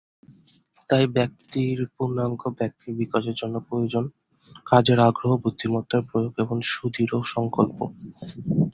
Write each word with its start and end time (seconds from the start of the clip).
তাই 0.89 1.05
ব্যক্তির 1.17 1.77
পূর্ণাঙ্গ 1.95 2.41
ব্যক্তিত্ব 2.59 2.97
বিকাশের 3.01 3.35
জন্য 3.37 3.55
প্রয়োজন 3.67 4.03
কাজের 4.65 4.99
আগ্রহ, 4.99 5.31
বুদ্ধিমত্তার 5.43 6.01
প্রয়োগ, 6.09 6.31
সুদৃঢ় 6.71 7.15
সংকল্প। 7.33 7.77